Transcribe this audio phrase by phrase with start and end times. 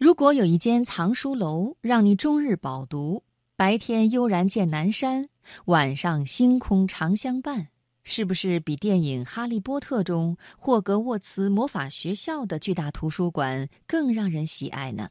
[0.00, 3.22] 如果有一间藏书楼，让你终日饱读，
[3.54, 5.28] 白天悠然见南山，
[5.66, 7.68] 晚上星空常相伴，
[8.02, 15.10] 是不是比电影《哈利波特》中霍格沃茨魔法学校的巨大图书馆更让人喜爱呢？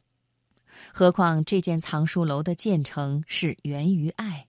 [0.92, 4.48] 何况这间藏书楼的建成是源于爱。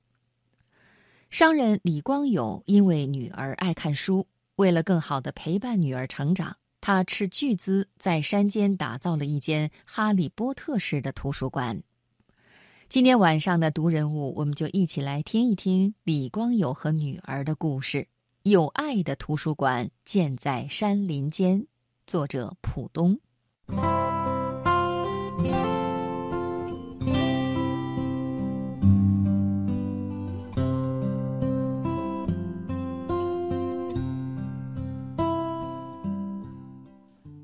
[1.29, 6.57] 商人李光友因为女儿爱看书，为了更好的陪伴女儿成长。
[6.81, 11.83] 他斥巨资在山间打造了一间哈利波特式的图书馆。
[12.89, 18.07] 今天晚上的读人物，我们就一起来听一听李光友和女儿的故事。
[18.43, 21.67] 有爱的图书馆建在山林间，
[22.07, 23.19] 作者浦东。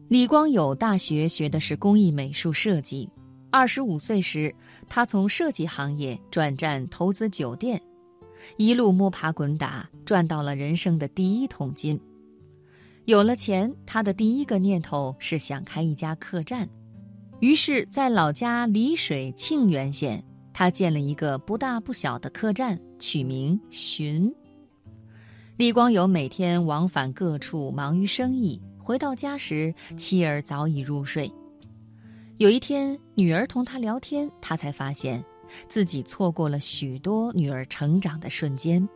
[0.10, 3.10] 李光友大学学的是工艺美术设计，
[3.52, 4.56] 二十五岁时，
[4.88, 7.82] 他从设计行业转战投资酒店，
[8.56, 12.00] 一路摸爬滚打，赚到了人生的第一桶金。
[13.04, 16.70] 有了钱，他的第一个念头是想开一家客栈，
[17.42, 24.34] 于是，在老家丽水庆元县，他建了一个不大不小的客栈，取名“寻”。
[25.58, 28.62] 李光友每天往返各处，忙于生意。
[28.88, 31.30] 回到家时，妻儿早已入睡。
[32.38, 35.22] 有一天，女儿同他聊天，他才发现
[35.68, 38.88] 自己错过了许多女儿成长的瞬间。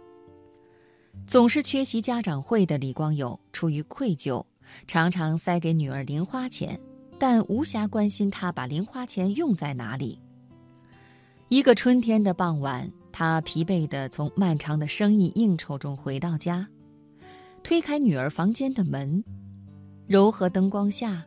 [1.28, 4.42] 总是缺席家长会的李光友出于愧疚，
[4.88, 6.80] 常常塞给女儿零花钱，
[7.20, 10.18] 但无暇关心她把零花钱用在哪里。
[11.50, 16.66] 一个春天的傍晚，他疲惫地从漫长的生意应酬中回到家，
[17.62, 19.22] 推开女儿房间的门。
[20.12, 21.26] 柔和灯光下，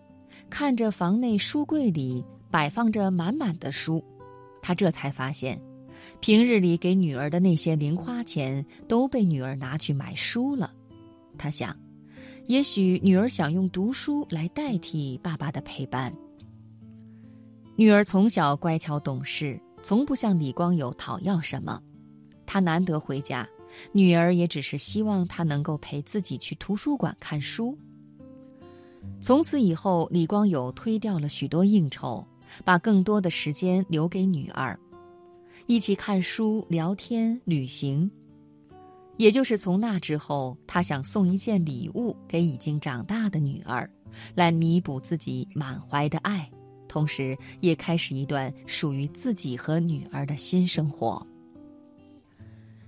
[0.50, 4.04] 看着房内书柜里摆放着满满的书，
[4.60, 5.58] 他这才发现，
[6.20, 10.70] 平日里给女儿的那些零花钱都被女儿拿去买书了。
[11.38, 11.74] 他想，
[12.46, 16.12] 也许女儿想用读书来代替爸爸的陪伴。
[17.76, 21.80] 女儿从小乖巧懂事，从不向李光友讨要什么。
[22.44, 23.48] 他难得回家，
[23.92, 27.78] 女儿也只是希望他能够陪自己去图书馆看书。
[29.20, 32.22] 从此以后，李光友推掉了许多应酬，
[32.64, 34.78] 把更多的时间留给女儿，
[35.66, 38.10] 一起看书、聊天、旅行。
[39.16, 43.88] 也就是从那之后，他想送一件礼物给已经长大的女儿，
[44.34, 46.50] 来弥补自己满怀的爱，
[46.88, 51.24] 同时也开始一段属于自己和女儿的新生活。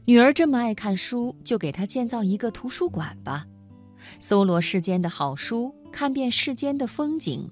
[0.05, 3.47] 女儿这么爱看书，就给她建造一个图书馆吧，
[4.21, 5.75] 搜罗世间的好书。
[5.97, 7.49] 看遍世间的风景。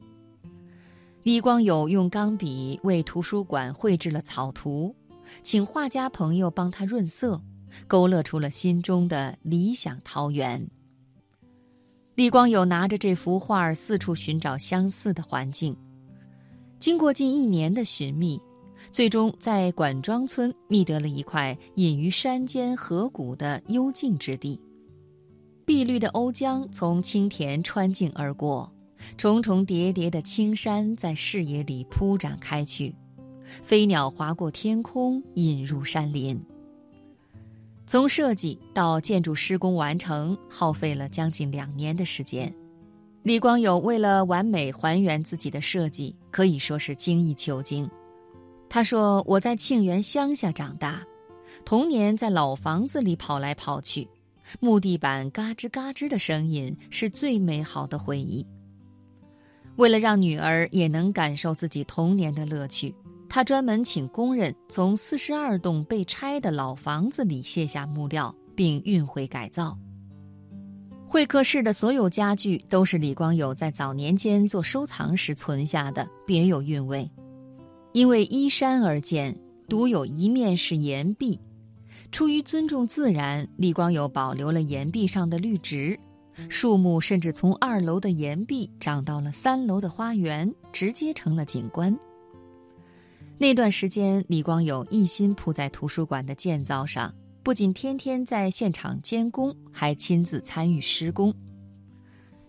[1.22, 4.94] 李光友用钢笔为图书馆绘制了草图，
[5.42, 7.40] 请画家朋友帮他润色，
[7.86, 10.62] 勾勒出了心中的理想桃源。
[12.16, 15.74] 李光友拿着这幅画四处寻找相似的环境，
[16.78, 18.38] 经过近一年的寻觅，
[18.92, 24.60] 最终在管庄村觅得了一块隐于山间河谷的幽静之地。
[25.66, 28.70] 碧绿的瓯江从青田穿境而过，
[29.16, 32.94] 重重叠叠的青山在视野里铺展开去，
[33.62, 36.38] 飞鸟划过天空，引入山林。
[37.86, 42.52] 从设计到建筑施工完成，耗费了将近两年的时间。
[43.22, 47.88] 李光友为了完美还原自己的设计，可以说是精益求精。
[48.68, 51.02] 他说：“我在庆元乡下长大，
[51.64, 54.06] 童年在老房子里跑来跑去。”
[54.60, 58.44] 木地板嘎吱嘎吱的声音是最美好的回忆。
[59.76, 62.94] 为了让女儿也能感受自己童年的乐趣，
[63.28, 69.76] 他专门请工人从四十二栋被拆的老房子里卸下木料，并运回改造。
[71.06, 77.10] 会客室的所有家具都是李光友在早年间做收藏时存下的，别有韵味。
[77.92, 79.36] 因为依山而建，
[79.68, 81.38] 独有一面是岩壁。
[82.14, 85.98] 出于尊重自然，李光友保留了岩壁上的绿植，
[86.48, 91.92] 树木甚至从二楼的岩壁长到了三楼的花园，直接成了景观。
[93.36, 97.12] 那段时间，李光友一心扑在图书馆的建造上，
[97.42, 101.34] 不仅天天在现场监工，还亲自参与施工。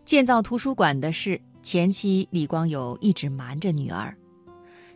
[0.06, 4.16] 建造图书馆的事，前期李光友一直瞒着女儿，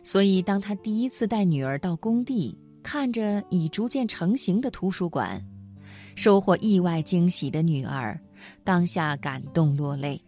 [0.04, 2.56] 所以当他第一次带女儿到工地。
[2.82, 5.42] 看着已逐渐成型的图书馆，
[6.14, 8.18] 收获意外惊喜的女儿，
[8.64, 10.20] 当下感动落泪。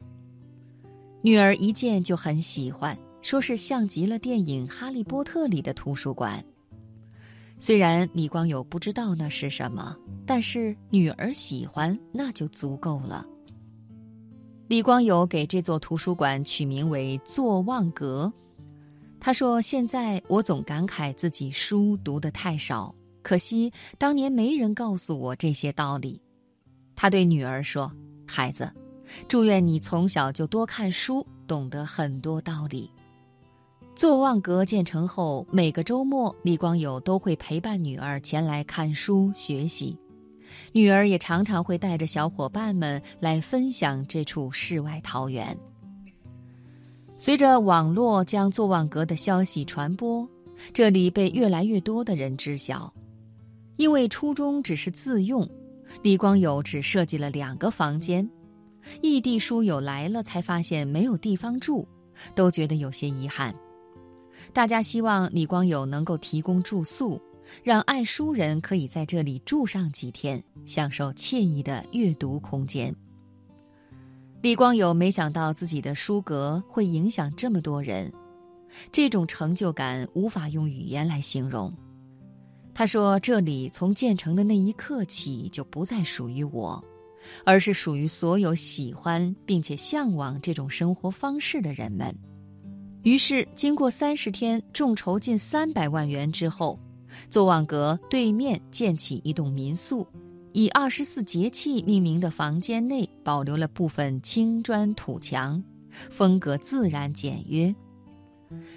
[1.22, 6.44] 女儿一见就很喜欢，说是像极了电影《哈利波特》里的图书馆。
[7.58, 9.96] 虽然李光友不知道那是什么，
[10.26, 13.24] 但是女儿喜欢，那就足够了。
[14.66, 18.32] 李光友给这座图书馆取名为“坐望阁”。
[19.24, 22.92] 他说：“现在我总感慨自己书读得太少，
[23.22, 26.20] 可惜当年没人告诉我这些道理。”
[26.96, 27.88] 他对女儿说
[28.26, 28.68] ：“孩子，
[29.28, 32.90] 祝愿你从小就多看书，懂得很多道理。”
[33.94, 39.96] 坐望阁建成后，每个周末，李光友都会陪伴女儿前来看书学习。
[40.72, 45.56] 女儿也常常会带着小伙伴们来分享这处世外桃源。
[47.24, 50.28] 随着网络将坐望阁的消息传播，
[50.72, 52.92] 这里被越来越多的人知晓。
[53.76, 55.48] 因为初衷只是自用，
[56.02, 58.28] 李光友只设计了两个房间。
[59.02, 61.86] 异地书友来了才发现没有地方住，
[62.34, 63.54] 都觉得有些遗憾。
[64.52, 67.22] 大家希望李光友能够提供住宿，
[67.62, 72.92] 让爱书人可以在这里住上几天，享受惬意的阅读空间。
[74.42, 78.12] 李光友没想到自己的书阁会影响这么多人，
[78.90, 81.72] 这种成就感无法用语言来形容。
[82.74, 86.82] 他说：“这里从建成的那一刻起就不再属于我，
[87.44, 92.12] 而是属于所有喜欢并且向往这种生活方式的人们。”
[93.04, 96.76] 于是，经过三十天众筹近三百万元之后，
[97.30, 100.04] 坐望阁对面建起一栋民宿，
[100.52, 105.62] 以二十四节气命名的房间内保留了部分青砖土墙，
[106.10, 107.74] 风格自然简约。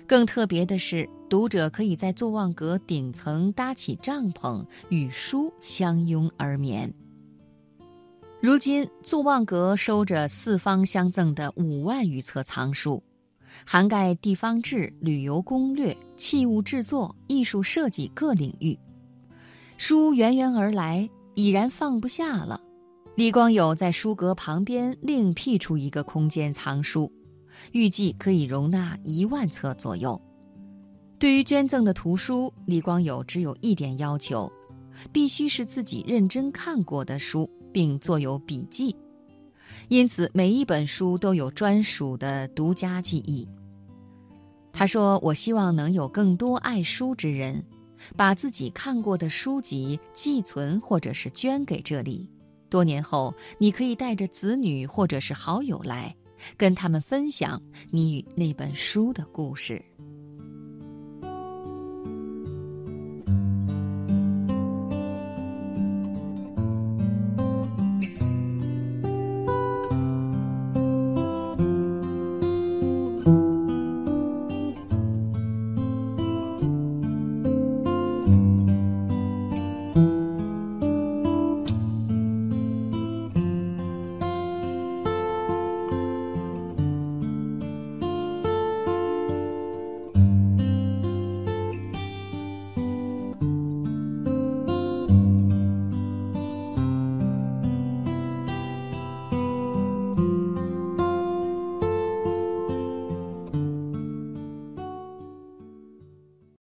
[0.08, 6.94] 更特别的是，读者可以在坐望阁顶层搭起帐篷，与书相拥而眠。
[8.42, 13.04] 如今，坐望阁收着四方相赠的五万余册藏书。
[13.66, 18.78] 涵盖地方志、旅游攻略、器物制作、艺术设计各领域，
[19.78, 22.60] 书源源而来，已然放不下了。
[23.16, 27.12] 李光友在书阁旁边另辟出一个空间藏书，
[27.72, 30.20] 预计可以容纳一万册左右。
[31.18, 34.52] 对于捐赠的图书，李光友只有一点要求：
[35.14, 38.94] 必须是自己认真看过的书，并做有笔记。
[39.88, 43.48] 因此，每一本书都有专属的独家记忆。
[44.74, 47.64] 他说：“我希望能有更多爱书之人，
[48.16, 52.30] 把自己看过的书籍寄存或者是捐给这里。
[52.70, 56.16] 多年后，你可以带着子女或者是好友来，
[56.58, 59.82] 跟他们分享你与那本书的故事。”